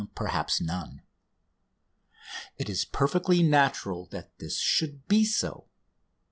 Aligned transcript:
Perhaps 0.15 0.59
none. 0.59 1.03
It 2.57 2.71
is 2.71 2.85
perfectly 2.85 3.43
natural 3.43 4.07
that 4.07 4.35
this 4.39 4.57
should 4.57 5.07
be 5.07 5.25
so. 5.25 5.67